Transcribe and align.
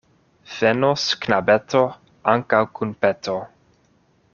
Venos 0.53 1.03
knabeto 1.25 1.83
ankaŭ 2.35 2.65
kun 2.79 2.97
peto. 3.05 3.41